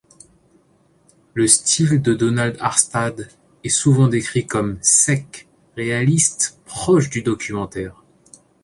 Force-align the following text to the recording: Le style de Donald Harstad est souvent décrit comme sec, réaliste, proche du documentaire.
Le 1.35 1.45
style 1.47 2.01
de 2.01 2.15
Donald 2.15 2.57
Harstad 2.59 3.29
est 3.63 3.69
souvent 3.69 4.07
décrit 4.07 4.47
comme 4.47 4.79
sec, 4.81 5.47
réaliste, 5.77 6.57
proche 6.65 7.11
du 7.11 7.21
documentaire. 7.21 8.01